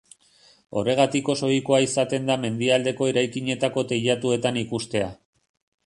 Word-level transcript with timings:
Horregatik 0.79 1.29
oso 1.33 1.45
ohikoa 1.51 1.81
izaten 1.87 2.25
da 2.31 2.39
mendialdeko 2.47 3.13
eraikinetako 3.13 3.87
teilatuetan 3.93 4.63
ikustea. 4.65 5.17